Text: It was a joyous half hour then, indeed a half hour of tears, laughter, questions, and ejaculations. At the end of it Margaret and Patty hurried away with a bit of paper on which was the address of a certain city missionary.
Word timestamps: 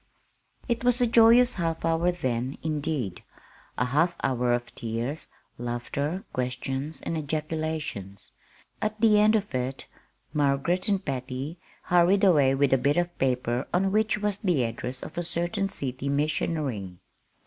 It 0.67 0.83
was 0.83 0.99
a 0.99 1.05
joyous 1.05 1.53
half 1.57 1.85
hour 1.85 2.11
then, 2.11 2.57
indeed 2.63 3.21
a 3.77 3.85
half 3.85 4.15
hour 4.23 4.51
of 4.51 4.73
tears, 4.73 5.27
laughter, 5.59 6.23
questions, 6.33 7.03
and 7.03 7.15
ejaculations. 7.15 8.31
At 8.81 8.99
the 8.99 9.19
end 9.19 9.35
of 9.35 9.53
it 9.53 9.85
Margaret 10.33 10.87
and 10.87 11.05
Patty 11.05 11.59
hurried 11.83 12.23
away 12.23 12.55
with 12.55 12.73
a 12.73 12.79
bit 12.79 12.97
of 12.97 13.15
paper 13.19 13.67
on 13.71 13.91
which 13.91 14.17
was 14.17 14.39
the 14.39 14.63
address 14.63 15.03
of 15.03 15.19
a 15.19 15.23
certain 15.23 15.69
city 15.69 16.09
missionary. 16.09 16.97